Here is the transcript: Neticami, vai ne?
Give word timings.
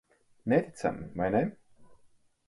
Neticami, 0.47 1.05
vai 1.19 1.29
ne? 1.35 1.43